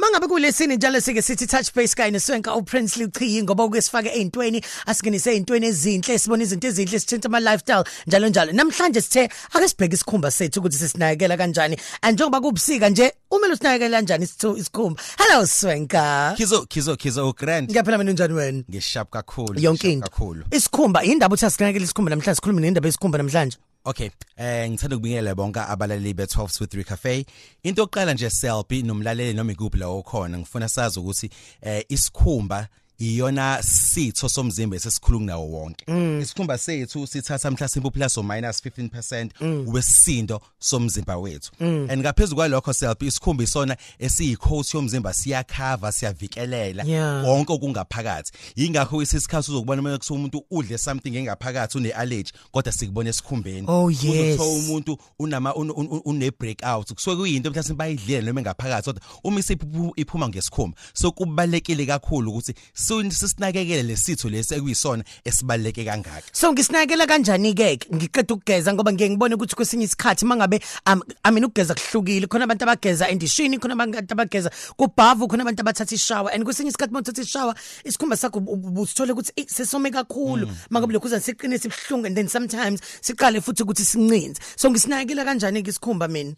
mangabe 0.00 0.26
kulesini 0.26 0.76
njalo 0.76 1.00
sike 1.00 1.22
sithi 1.22 1.46
touch 1.46 1.74
base 1.74 1.94
kanye 1.94 2.10
neswenka 2.10 2.54
uPrincely 2.54 3.08
Chiyi 3.08 3.42
ngoba 3.42 3.64
ukwesifake 3.64 4.08
ezintweni 4.08 4.64
asingenise 4.86 5.30
ezintweni 5.30 5.66
ezinhle 5.66 6.18
sibona 6.18 6.42
izinto 6.42 6.66
ezinhle 6.68 6.98
sithinta 6.98 7.28
ama 7.28 7.40
lifestyle 7.40 7.84
njalo 8.06 8.28
njalo. 8.28 8.52
Namhlanje 8.52 9.00
sithe 9.00 9.28
ake 9.52 9.68
sibheke 9.68 9.94
isikhumba 9.94 10.30
sethu 10.30 10.60
ukuthi 10.60 10.76
sisinakekela 10.76 11.36
kanjani 11.36 11.76
and 12.02 12.14
njengoba 12.14 12.40
kubusika 12.40 12.88
nje 12.88 13.12
umele 13.30 13.54
usinakekela 13.54 13.96
kanjani 13.96 14.24
isikhumba? 14.56 15.02
Hello 15.18 15.46
swenka. 15.46 16.34
Kizo 16.36 16.66
kizo 16.66 16.96
kizo 16.96 17.32
grand. 17.32 17.70
Ngiyaphela 17.70 17.98
mina 17.98 18.10
unjani 18.10 18.34
wena? 18.34 18.62
Ngishap 18.70 19.10
kakhulu 19.10 19.60
yonke 19.60 19.88
ngishap 19.88 19.92
into 19.92 20.10
kakhulu. 20.10 20.44
Isikhumba 20.50 21.04
indaba 21.04 21.34
uthi 21.34 21.46
asikanakela 21.46 21.84
isikhumba 21.84 22.10
namhlanje 22.10 22.34
sikhuluma 22.34 22.60
nendaba 22.60 22.88
yesikhumba 22.88 23.18
namhlanje. 23.18 23.56
Okay 23.84 24.10
eh 24.36 24.70
ngithanda 24.70 24.96
ukubingelela 24.96 25.34
bonke 25.34 25.60
abalaleli 25.60 26.14
be 26.14 26.24
12 26.24 26.60
with 26.60 26.74
3 26.74 26.84
cafe. 26.84 27.26
Into 27.62 27.82
yokuqala 27.82 28.14
nje 28.14 28.30
selfie 28.30 28.82
nomlaleli 28.82 29.34
noma 29.34 29.52
ikuphi 29.52 29.78
la 29.78 29.88
okhona 29.88 30.38
ngifuna 30.38 30.68
sazi 30.68 31.00
ukuthi 31.00 31.30
eh 31.62 31.84
isikhumba 31.88 32.68
iyona 33.00 33.62
sitho 33.62 34.28
somzimba 34.28 34.76
esesikhuluma 34.76 35.26
nawo 35.26 35.46
wonke. 35.50 35.84
Isikhumba 36.22 36.58
sethu 36.58 37.06
sithatha 37.06 37.50
mhlasimbe 37.50 37.90
plus 37.90 38.18
or 38.18 38.24
minus 38.24 38.60
15% 38.60 39.30
wesindo 39.66 40.40
somzimba 40.58 41.16
wethu. 41.16 41.50
And 41.60 41.98
ngaphezulu 42.02 42.36
kwalokho 42.36 42.72
selfie 42.72 43.08
isikhumba 43.08 43.44
isona 43.44 43.76
esiyicoat 43.98 44.74
yomzimba 44.74 45.12
siyakhava 45.12 45.92
siyavikelela 45.92 46.84
Yeah. 46.84 47.24
konke 47.24 47.52
okungaphakathi. 47.52 48.32
Yingakho 48.56 49.02
isikhathi 49.02 49.50
uzokubona 49.50 49.80
uma 49.80 49.98
kusuka 49.98 50.14
umuntu 50.14 50.44
udle 50.50 50.78
something 50.78 51.16
engaphakathi 51.16 51.78
une 51.78 51.90
allergy 51.92 52.32
kodwa 52.52 52.72
sikubona 52.72 53.10
esikhumbeni. 53.10 53.66
Oh, 53.68 53.90
yes. 53.90 54.02
uzothola 54.04 54.50
umuntu 54.50 54.98
unama 55.18 55.54
un- 55.54 55.70
un- 55.70 56.02
une 56.04 56.30
breakout 56.38 56.92
kusuke 56.94 57.16
kuyinto 57.16 57.50
mhlawumbe 57.50 57.74
bayidlele 57.74 58.26
noma 58.26 58.40
engaphakathi 58.40 58.84
kodwa 58.92 59.02
uma 59.24 59.40
isiphu 59.40 59.92
iphuma 59.96 60.28
ngesikhumba. 60.28 60.76
So 60.94 61.12
kubalekile 61.12 61.86
kakhulu 61.86 62.30
ukuthi 62.30 62.54
sin- 62.74 62.89
sisinakekele 63.10 63.82
lesitho 63.82 64.28
lesi 64.28 64.54
ekuyisona 64.54 65.04
esibaleke 65.24 65.84
kangaka. 65.84 66.22
So 66.32 66.52
ngisinakekela 66.52 67.06
kanjani 67.06 67.54
ke 67.54 67.78
ngiqeda 67.94 68.34
ukugeza 68.34 68.72
ngoba 68.74 68.92
ngeke 68.92 69.10
ngibone 69.10 69.34
ukuthi 69.34 69.56
kwesinye 69.56 69.84
isikhathi 69.84 70.24
mangabe 70.24 70.60
um, 70.86 71.02
I 71.24 71.30
mean 71.30 71.44
ukugeza 71.44 71.74
kuhlukile 71.74 72.26
khona 72.26 72.44
abantu 72.44 72.64
abageza 72.64 73.08
endishini 73.08 73.58
khona 73.58 73.74
abantu 73.74 74.12
abageza 74.12 74.50
kubhavu 74.76 75.28
khona 75.28 75.42
abantu 75.42 75.60
abathatha 75.60 75.94
ishower 75.94 76.32
and 76.34 76.44
kwesinye 76.44 76.68
isikhathi 76.68 76.92
mawuthatha 76.92 77.22
ishower 77.22 77.54
isikhumba 77.84 78.16
sakho 78.16 78.38
usithole 78.76 79.12
ukuthi 79.12 79.32
"Eh, 79.36 79.46
sesome 79.48 79.90
kakhulu. 79.90 80.48
Mangabe 80.70 80.92
lokhu 80.92 81.08
siqine 81.08 81.58
sibhlungu 81.58 82.06
and 82.06 82.16
then 82.16 82.28
sometimes 82.28 82.80
siqale 83.00 83.40
futhi 83.40 83.62
ukuthi 83.62 83.84
sincinze. 83.84 84.40
So 84.56 84.70
ngisinakekela 84.70 85.24
kanjani 85.24 85.62
ke 85.62 85.70
isikhumba 85.70 86.08
mina? 86.08 86.34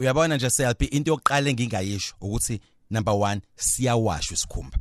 Uyabona 0.00 0.36
nje 0.36 0.50
selfie 0.50 0.88
into 0.92 1.10
yokuqala 1.10 1.50
engingayisho 1.50 2.14
ukuthi 2.20 2.60
number 2.90 3.14
1 3.14 3.40
siyawashwa 3.56 4.34
isikhumba. 4.34 4.78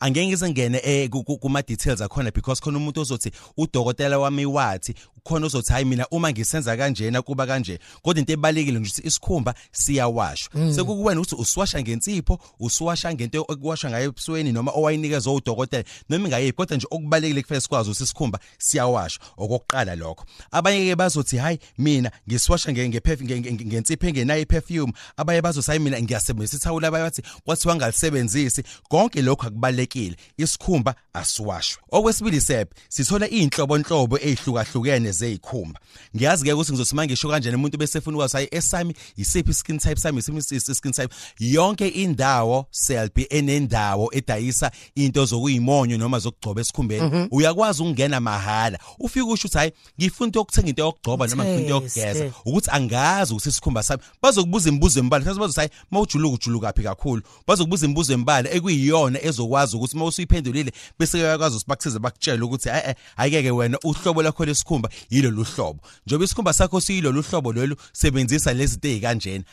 Angeke 0.00 0.26
ngizengene 0.26 0.80
eh 0.84 1.08
ku- 1.10 1.24
ku- 1.24 1.38
kuma 1.38 1.62
details 1.62 2.00
akhona 2.00 2.30
because 2.34 2.60
khona 2.60 2.78
umuntu 2.78 3.00
ozothi 3.00 3.30
udokotela 3.56 4.18
wami 4.18 4.46
wathi 4.46 4.94
khona 5.28 5.46
ozothi 5.46 5.72
hayi 5.72 5.84
mina 5.84 6.06
uma 6.10 6.30
ngisenza 6.32 6.76
kanjena 6.76 7.22
kuba 7.22 7.46
kanje. 7.46 7.78
Kodwa 8.02 8.20
into 8.20 8.32
ebalekile 8.32 8.78
nje 8.78 8.88
ukuthi 8.90 9.06
isikhumba 9.08 9.54
siyawashwa. 9.72 10.72
Sekukuwena 10.74 11.20
ukuthi 11.20 11.34
usiwasha 11.34 11.80
ngensipho 11.80 12.38
usiwasha 12.60 13.14
ngento 13.14 13.44
okuwasha 13.48 13.90
ngayo 13.90 14.04
ebusweni 14.04 14.52
noma 14.52 14.72
owayinikezwe 14.72 15.32
udokotela 15.34 15.84
noma 16.08 16.28
ingayiphi. 16.28 16.52
Kodwa 16.52 16.76
nje 16.76 16.86
okubalekile 16.90 17.42
kufanele 17.42 17.60
sikwazi 17.60 17.90
ukuthi 17.90 18.04
isikhumba 18.04 18.38
siyawashwa. 18.58 19.26
Okokuqala 19.36 19.94
lokho. 19.94 20.24
Abanye 20.50 20.86
ke 20.90 20.96
bazothi 20.96 21.36
hayi 21.36 21.58
mina 21.78 22.10
ngisiwasha 22.28 22.72
nge- 22.72 22.88
ngeperf- 22.88 23.22
nge- 23.24 23.40
nge- 23.52 23.66
ngensipho 23.66 24.06
engenayo 24.06 24.42
iperfume. 24.42 24.92
Abaye 25.16 25.42
bazothi 25.42 25.66
hayi 25.66 25.80
mina 25.80 26.02
ngiyasebenzisa 26.02 26.56
ithawula 26.56 26.88
abaye 26.88 27.04
bathi 27.04 27.22
kwathiwa 27.44 27.76
ngalisebenzisi 27.76 28.62
konke 28.88 29.22
lokho 29.22 29.46
akubalekile 29.46 30.16
isikhumba 30.36 30.94
asiwashwe. 31.12 31.82
Okwesibili 31.90 32.40
sep 32.40 32.72
sithola 32.88 33.28
inhlobonhlobo 33.28 34.18
ezihlukahlukene 34.18 35.12
zezikhumba 35.18 35.80
ngiyazi 36.16 36.44
ke 36.44 36.52
ukuthi 36.52 36.72
ngizothi 36.72 36.94
mangisho 36.94 37.28
kanjani 37.28 37.56
umuntu 37.56 37.78
bese 37.78 37.98
efuna 37.98 38.16
ukwazi 38.16 38.36
hayi 38.36 38.48
esami 38.50 38.94
isiphi 39.16 39.54
skin 39.54 39.78
type 39.78 40.00
sami 40.00 40.18
isiphi 40.18 40.74
skin 40.74 40.92
type 40.92 41.14
yonke 41.38 41.88
indawo 41.88 42.66
selfie 42.70 43.26
enendawo 43.30 44.10
edayisa 44.12 44.70
into 44.94 45.24
zokuyimonyo 45.24 45.98
noma 45.98 46.18
zokugcoba 46.18 46.60
esikhumbeni 46.60 47.28
uyakwazi 47.30 47.82
ukungena 47.82 48.20
mahala 48.20 48.78
ufike 48.98 49.22
usho 49.22 49.48
ukuthi 49.48 49.58
hayi 49.58 49.72
ngifuna 50.00 50.26
into 50.26 50.38
yokuthenga 50.38 50.68
into 50.68 50.82
yokugcoba 50.82 51.26
noma 51.26 51.44
ngifuna 51.44 51.60
into 51.60 51.74
yokugeza 51.74 52.12
Teste. 52.12 52.32
ukuthi 52.44 52.70
angazi 52.70 53.32
ukuthi 53.32 53.48
isikhumba 53.48 53.82
sami 53.82 54.02
bazokubuza 54.22 54.68
imibuzo 54.68 55.00
embala 55.00 55.24
futhi 55.24 55.40
bazothi 55.40 55.60
hayi 55.60 55.70
mawujuluka 55.90 56.34
ujuluka 56.34 56.72
phi 56.72 56.82
kakhulu 56.82 57.22
bazokubuza 57.46 57.86
imibuzo 57.86 58.12
embala 58.12 58.50
ekuyiyona 58.50 59.22
ezokwazi 59.22 59.76
ukuthi 59.76 59.96
mawusuyiphendulile 59.96 60.72
bese 60.98 61.18
bayakwazi 61.18 61.56
ukuthi 61.56 61.68
bakusize 61.68 61.98
bakutshele 61.98 62.42
ukuthi 62.42 62.68
eh 62.68 62.94
ayike 63.16 63.50
wena 63.50 63.78
uhlobo 63.84 64.22
lakho 64.22 64.44
lesikhumba 64.44 64.88
yilolu 65.10 65.44
hlobo. 65.44 65.80
Njoba 66.06 66.24
isikhumba 66.24 66.52
sakho 66.52 66.80
siyilolu 66.80 67.22
hlobo 67.22 67.52
lolu 67.52 67.76
sebenzisa 67.92 68.52
lezi 68.52 68.72
zinto 68.72 68.88
ezikanjena 68.88 69.44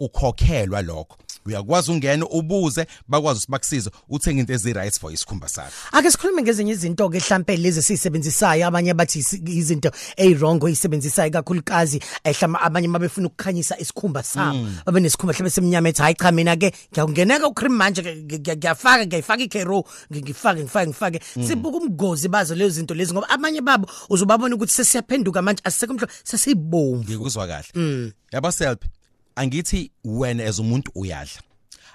akukhokhelwa 0.00 0.82
lokho. 0.82 1.16
Uyakwazi 1.46 1.90
ungena 1.92 2.26
ubuze 2.26 2.86
bakwazi 3.08 3.38
ukuthi 3.38 3.50
bakusize 3.52 3.90
uthenge 4.08 4.40
into 4.40 4.52
ezi 4.52 4.72
right 4.72 5.00
for 5.00 5.12
isikhumba 5.12 5.48
sakho. 5.48 5.72
Ake 5.92 6.10
sikhulume 6.10 6.42
ngezinye 6.42 6.72
izinto 6.72 7.08
ke 7.08 7.18
mhlambe 7.18 7.56
lezi 7.56 7.82
sisebenzisayo 7.82 8.66
abanye 8.66 8.94
bathi 8.94 9.18
isi- 9.18 9.42
izinto 9.46 9.90
ezirongo 10.16 10.68
isebenzisayo 10.68 11.30
kakhulukazi 11.30 12.00
ehlama 12.24 12.60
abanye 12.60 12.88
mabefuna 12.88 13.26
ukukhanyisa 13.26 13.78
isikhumba 13.78 14.22
sabo 14.22 14.58
babe 14.86 15.00
nesikhumba 15.00 15.32
mhlambe 15.32 15.50
semnyama 15.50 15.88
ethi 15.88 16.02
hayi 16.02 16.14
cha 16.14 16.32
mina 16.32 16.56
ke 16.56 16.72
ngiyakungeneka 16.92 17.48
ucream 17.48 17.72
manje 17.76 18.02
ke- 18.02 18.22
ke- 18.28 18.38
ke- 18.38 18.56
ngiyafaka 18.56 19.06
ngiyifaka 19.06 19.42
ikero 19.42 19.84
ngifake 20.12 20.62
ngifake 20.62 20.86
ngifake. 20.86 21.20
Sibuka 21.46 21.76
umgozi 21.78 22.28
bazo 22.28 22.54
lezo 22.54 22.70
zinto 22.74 22.94
lezi 22.94 23.12
ngoba 23.12 23.28
abanye 23.28 23.60
babo 23.60 23.88
uzobabona 24.10 24.54
ukuthi 24.54 24.72
sesiyaphenduka 24.90 25.42
manje 25.42 25.62
asisekho 25.64 25.94
mhlo 25.94 26.08
sesibomvu 26.24 27.04
ngikuzwa 27.04 27.46
kahle. 27.46 28.12
Yaba 28.32 28.52
self 28.52 28.78
angithi 29.36 29.90
wena 30.04 30.44
as 30.44 30.58
umuntu 30.58 30.90
uyadla. 30.94 31.40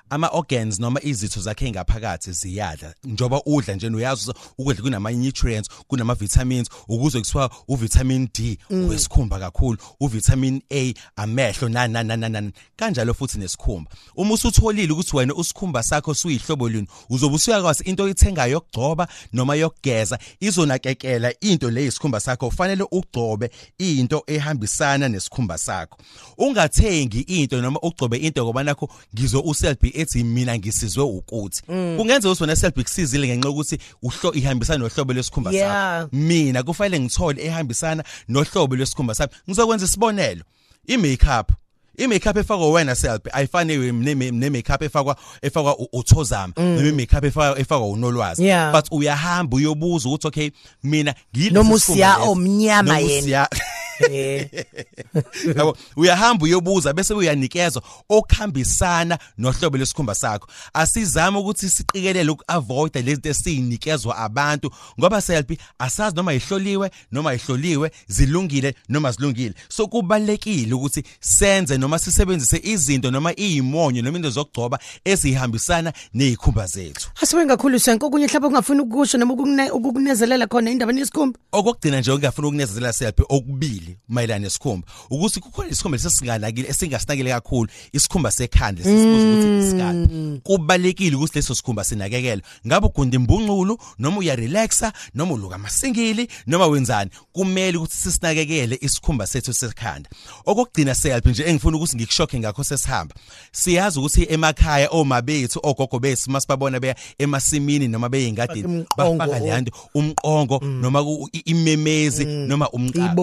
Ama 0.10 0.28
organs 0.28 0.80
noma 0.80 1.00
izitho 1.04 1.42
zakhe 1.42 1.72
ngaphakathi 1.72 2.32
ziyadla. 2.32 2.94
Njoba 3.04 3.42
udla 3.46 3.76
nje 3.76 3.88
uyazi 3.88 4.34
ukudla 4.58 4.82
kunama 4.82 5.12
nutrients 5.12 5.70
kunama 5.88 6.16
vitamins 6.16 6.70
ukuze 6.88 7.20
kusiwa 7.20 7.52
uvitamin 7.68 8.30
D 8.34 8.58
wesikhumba 8.70 9.40
kakhulu 9.40 9.78
uvitamin 10.00 10.62
A 10.72 10.94
amehlo 11.16 11.70
na 11.70 11.88
na 11.88 12.04
na 12.04 12.18
na 12.18 12.52
kanjalo 12.76 13.14
futhi 13.14 13.40
nesikhumba. 13.40 13.92
Uma 14.16 14.34
usutholile 14.34 14.94
ukuthi 14.94 15.16
wena 15.18 15.36
usikhumba 15.36 15.84
sakho 15.84 16.14
suyihlobo 16.14 16.70
luni 16.70 16.88
uzobe 17.10 17.36
usuyakwazi 17.36 17.84
into 17.84 18.04
oyithengayo 18.04 18.52
yokugcoba 18.52 19.08
noma 19.34 19.56
yokugeza 19.56 20.20
izonakekela 20.40 21.34
into 21.42 21.72
le 21.72 21.86
isikhumba 21.86 22.20
sakho. 22.20 22.50
Kufanele 22.50 22.84
ugcobe 22.92 23.50
into 23.78 24.24
ehambisana 24.28 25.10
nesikhumba 25.10 25.58
sakho. 25.58 25.98
Ungathengi 26.38 27.20
into 27.20 27.62
noma 27.62 27.80
ugcobe 27.80 28.18
into 28.18 28.44
ngoba 28.44 28.64
nakho 28.64 28.90
ngizo 29.16 29.42
uselfie 29.42 29.95
ethi 29.96 30.24
mina 30.24 30.58
ngisizwe 30.58 31.04
ukuthi. 31.04 31.62
Kungenza 31.98 32.30
ukuthi 32.30 32.44
wena 32.44 32.56
selfie 32.56 32.84
kusizile 32.84 33.28
ngenxa 33.28 33.48
yokuthi 33.50 33.78
uhlo 34.04 34.34
ihambisana 34.34 34.80
nohlobo 34.80 35.14
lesikhumba 35.14 35.52
sakho. 35.52 36.10
Mina 36.12 36.64
kufanele 36.64 37.00
ngithole 37.00 37.42
ehambisana 37.46 38.04
nohlobo 38.30 38.76
lwesikhumba 38.76 39.16
sami 39.16 39.32
ngizokwenza 39.50 39.86
isibonelo. 39.86 40.44
I-makeup. 40.88 41.52
I-makeup 41.98 42.38
efakwa 42.38 42.72
wena 42.72 42.96
selfie 42.96 43.32
ayifani 43.34 43.92
ne-makeup 44.32 44.82
efakwa 44.82 45.16
efakwa 45.42 45.78
uthozama. 45.94 46.54
Noma 46.58 46.88
i-makeup 46.88 47.24
efakwa 47.24 47.60
efakwa 47.60 47.88
unolwazi. 47.90 48.44
But 48.72 48.86
uyahamba 48.92 49.58
uyobuza 49.58 50.10
ukuthi 50.10 50.28
okay 50.28 50.50
mina 50.84 51.16
ngilesi 51.36 51.54
Noma 51.54 51.80
sikhumba 51.80 51.94
usiya 51.94 52.18
lesi. 52.18 52.30
omnyama 52.30 53.00
yena. 53.00 53.48
yabo 55.56 55.78
uyahamba 55.96 56.44
uyobuza 56.44 56.94
bese 56.94 57.14
uyanikezwa 57.14 57.82
okuhambisana 58.10 59.20
nohlobo 59.38 59.78
lesikhumba 59.78 60.16
sakho. 60.16 60.48
Asizame 60.74 61.38
ukuthi 61.38 61.70
siqikelele 61.70 62.32
ukuavoid 62.32 62.96
lezi 62.96 63.16
zinto 63.16 63.30
esinikezwa 63.30 64.18
abantu 64.18 64.72
ngoba 65.00 65.22
selfie 65.22 65.58
asazi 65.80 66.16
noma 66.16 66.34
ihloliwe 66.34 66.92
noma 67.12 67.34
ihloliwe 67.34 67.92
zilungile 68.08 68.76
noma 68.90 69.12
zilungile. 69.12 69.54
So 69.70 69.88
kubalekile 69.88 70.74
ukuthi 70.74 71.04
senze 71.20 71.78
noma 71.78 72.00
sisebenzise 72.00 72.62
izinto 72.64 73.12
noma 73.12 73.34
izimonyo 73.36 74.02
noma 74.02 74.18
into 74.18 74.30
zokugcoba 74.30 74.80
ezihambisana 75.06 75.94
nezikhumba 76.14 76.68
zethu. 76.68 77.10
Asiwe 77.22 77.46
ngakhulu 77.46 77.80
senke 77.80 78.06
okunye 78.06 78.26
mhlawumbe 78.26 78.48
ungafuni 78.48 78.82
ukusho 78.82 79.18
noma 79.18 79.34
ukukune- 79.34 79.72
ukukunezelela 79.72 80.48
khona 80.48 80.72
indaba 80.72 80.94
yesikhumba? 80.94 81.40
Okugcina 81.52 82.00
nje 82.00 82.12
ongafuna 82.12 82.48
ukunezezela 82.48 82.94
selfie 82.94 83.26
okubili. 83.30 83.85
Okubalekile 83.86 83.98
mayelana 84.10 84.40
nesikhumba. 84.40 84.88
Ukuthi 85.10 85.40
kukhona 85.40 85.70
isikhumba 85.70 85.98
lesinganakile 85.98 86.70
esingasinakile 86.70 87.30
kakhulu 87.30 87.70
isikhumba 87.94 88.32
sekhanda 88.32 88.84
sisibuza 88.84 89.26
ukuthi 89.26 89.68
isikali 89.68 90.40
kubalekile 90.44 91.16
ukuthi 91.16 91.36
leso 91.36 91.56
sikhumba 91.56 91.84
sinakekelwe. 91.84 92.44
Ngabe 92.68 92.88
ugunda 92.88 93.16
imbunqulu 93.16 93.78
noma 94.00 94.18
uya 94.18 94.36
relaxa 94.36 94.94
noma 95.14 95.34
uluka 95.34 95.56
amasingili 95.56 96.28
noma 96.48 96.68
wenzani? 96.68 97.12
Kumele 97.34 97.78
ukuthi 97.78 97.96
sisinakekele 97.98 98.78
isikhumba 98.82 99.28
sethu 99.28 99.54
sekhanda. 99.54 100.10
Okugcina 100.46 100.96
self 100.96 101.26
nje 101.26 101.44
engifuna 101.44 101.78
ukuthi 101.78 101.96
ngikushokhe 101.96 102.40
ngakho 102.40 102.64
sesihamba. 102.64 103.16
Siyazi 103.52 104.00
ukuthi 104.00 104.28
emakhaya 104.30 104.90
oma 104.92 105.22
bethu 105.22 105.60
ogogo 105.64 106.00
bethu 106.00 106.32
masibabona 106.32 106.80
beya 106.80 106.96
emasimini 107.20 107.88
noma 107.88 108.10
beyingadini 108.10 108.86
bafaka 108.98 109.38
oh. 109.38 109.46
le 109.46 109.62
nto 109.62 109.72
umqongo 109.94 110.60
noma 110.64 111.04
ku- 111.04 111.30
i- 111.34 111.44
imemezi 111.46 112.26
noma 112.26 112.70
umqaka 112.70 113.16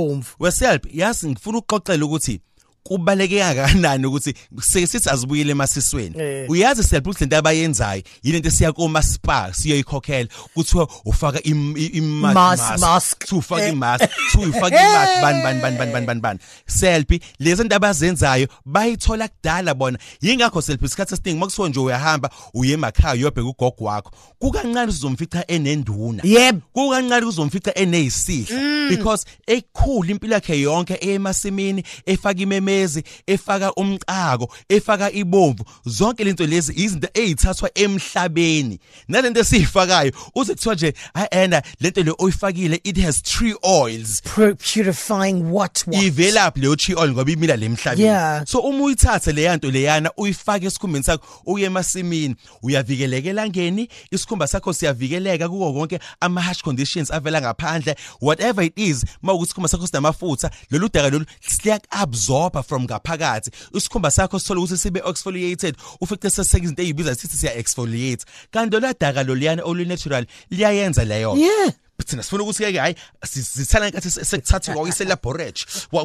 Ibomvu. 0.52 0.62
weself 0.62 0.82
yazi 0.94 1.30
ngifuna 1.30 1.58
ukuxoxela 1.58 2.04
ukuthi 2.04 2.40
kubaleke 2.82 3.38
kangakanani 3.38 4.06
ukuthi 4.06 4.34
sike 4.62 4.86
sithi 4.86 5.10
azibuyele 5.10 5.50
emasisweni? 5.52 6.14
Eh. 6.22 6.50
uyazi 6.50 6.82
self 6.84 7.06
ukuthi 7.06 7.20
lento 7.24 7.36
abayenzayo 7.36 8.02
yilento 8.22 8.50
siya 8.50 8.72
kuma 8.72 9.02
spa 9.02 9.52
siyoyikhokhela? 9.54 10.28
Kuthiwa 10.54 10.88
ufaka 11.04 11.42
im 11.42 11.76
i- 11.76 11.86
im- 11.86 12.22
Mas- 12.22 12.80
mask. 12.80 13.18
Kuthiwa 13.18 13.38
ufaka 13.38 13.66
Eh. 13.66 13.72
imask 13.72 14.04
kuthiwa 14.32 14.48
ufaka 14.48 14.76
imask. 14.80 15.22
Bani 15.22 15.42
bani 15.42 15.60
bani 15.60 15.76
bani 15.78 15.92
bani 15.92 16.06
bani 16.06 16.20
bani. 16.20 16.38
Selfie 16.66 17.20
lezi 17.38 17.56
zinto 17.62 17.76
abazenzayo 17.76 18.48
bayithola 18.64 19.28
kudala 19.28 19.74
bona. 19.74 19.98
Yingakho 20.20 20.62
selfie 20.62 20.86
isikhathi 20.86 21.14
esiningi 21.14 21.40
makusiwo 21.40 21.68
nje 21.68 21.80
uyahamba 21.80 22.30
uye 22.54 22.72
emakhaya 22.74 23.14
uyobheka 23.14 23.48
ugogo 23.48 23.84
wakho 23.84 24.10
kukancane 24.38 24.88
uzomfica 24.90 25.44
enenduna. 25.48 26.22
Yebo. 26.24 26.60
kukancane 26.72 27.26
uzomfica 27.26 27.72
enezisihla 27.74 28.88
because 28.88 29.24
ekhulu 29.46 30.10
impilo 30.10 30.34
yakhe 30.34 30.60
yonke 30.60 30.98
emasimini 31.00 31.82
efaka 32.06 32.40
imemezi 32.72 33.02
efaka 33.26 33.72
umqako 33.74 34.48
efaka 34.68 35.10
ibomvu. 35.12 35.64
Zonke 35.86 36.24
lento 36.24 36.46
lezi 36.46 36.72
izinto 36.76 37.08
ezithathwa 37.14 37.70
emhlabeni. 37.74 38.78
Nalento 39.08 39.40
esifakayo 39.40 40.12
uze 40.34 40.54
kuthiwa 40.54 40.74
nje 40.74 40.94
ayena 41.14 41.62
lento 41.80 42.02
le 42.02 42.12
oyifakile 42.18 42.80
it 42.84 42.98
has 42.98 43.22
tree 43.22 43.54
oils. 43.62 44.22
Pu- 44.22 44.54
purifying 44.56 45.42
what 45.52 45.84
what? 45.86 46.02
Ivelaphi 46.02 46.60
leyo 46.60 46.76
tree 46.76 46.94
oil 46.94 47.12
ngoba 47.12 47.30
imila 47.32 47.56
lemhlabeni 47.56 48.04
so 48.46 48.58
uma 48.60 48.84
uyithatha 48.84 49.32
le 49.32 49.42
yanto 49.42 49.70
leyana 49.70 50.10
uyifake 50.16 50.66
esikhumbeni 50.66 51.04
sakho 51.04 51.26
uye 51.46 51.66
emasimini. 51.66 52.36
Uyavikeleka 52.62 53.28
elangeni 53.28 53.88
isikhumba 54.10 54.46
sakho 54.46 54.72
siyavikeleka 54.72 55.48
kuwo 55.48 55.72
konke 55.72 55.98
ama 56.20 56.40
harsh 56.40 56.62
conditions 56.62 57.10
avela 57.10 57.40
ngaphandle. 57.40 57.96
Whatever 58.20 58.64
it 58.64 58.78
is 58.78 59.04
mawukuthi 59.22 59.44
isikhumba 59.48 59.68
sakho 59.68 59.86
sinamafutha 59.86 60.50
lolu 60.70 60.88
daka 60.92 61.10
lolu 61.10 61.24
siyak 61.40 61.82
absorb 61.90 62.56
from 62.62 62.86
ngaphakathi. 62.86 63.50
Isikhumba 63.74 64.10
sakho 64.10 64.38
sithola 64.38 64.60
ukuthi 64.60 64.76
sibe 64.76 65.00
exfoliated. 65.00 65.76
Ufice 66.00 66.30
sesezinto 66.30 66.82
ezibiza 66.82 67.14
sithi 67.14 67.36
siya 67.36 67.54
exfoliate 67.54 68.24
kanti 68.50 68.80
lo 68.80 68.80
daka 68.80 69.22
loliyana 69.22 69.62
olu 69.64 69.84
natural 69.84 70.26
liyayenza 70.50 71.04
leyo. 71.04 71.36
Yeah. 71.36 71.72
Thina 72.02 72.22
sifuna 72.22 72.42
ukuthi 72.42 72.72
ke 72.72 72.78
hayi 72.78 72.94
sithana 73.24 73.88
nkathi 73.88 74.10
sekuthathiwa 74.10 74.82
uyise 74.82 75.04
laboratory 75.04 75.64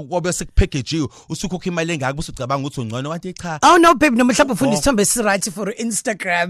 kwabe 0.09 0.33
sekupackagewe 0.33 1.07
usukhokha 1.29 1.69
imali 1.69 1.93
engaka 1.93 2.13
bese 2.13 2.31
ucabanga 2.31 2.67
ukuthi 2.67 2.81
ungcono. 2.81 3.09
Kanti 3.09 3.33
cha. 3.33 3.59
Oh 3.63 3.77
no 3.77 3.93
babe 3.95 4.17
noma 4.17 4.33
mhlawumbe 4.33 4.53
ufuna 4.53 4.73
isithombe 4.73 5.01
esi 5.01 5.21
right 5.21 5.51
for 5.51 5.73
Instagram. 5.77 6.49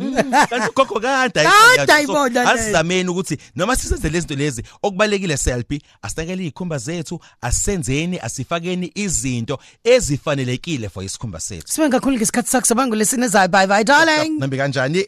Kanti 0.50 0.70
ukhokho 0.70 1.00
kade 1.00 1.44
Kade 1.44 1.94
ayibona 1.94 2.44
le. 2.44 2.50
asizameni 2.50 3.10
ukuthi 3.10 3.38
noma 3.56 3.76
sisenze 3.76 4.10
lezi 4.10 4.28
zinto 4.28 4.36
lezi 4.36 4.64
okubalekile 4.84 5.38
selfie 5.38 5.82
asinakele 6.02 6.44
izikhumba 6.44 6.78
zethu 6.78 7.20
asenzeni 7.42 8.20
asifakeni 8.20 8.92
izinto 8.96 9.60
ezifanelekile 9.84 10.90
for 10.90 11.04
isikhumba 11.04 11.40
sethu. 11.40 11.68
Sibe 11.68 11.90
kakhulu 11.90 12.18
ngesikhathi 12.18 12.50
sakho 12.50 12.66
sabangu 12.66 12.96
lesine 12.96 13.28
zayo 13.28 13.48
bye 13.48 13.68
bye 13.68 13.84
darling. 13.84 14.40
Nambe 14.40 14.58
kanjani? 14.58 15.06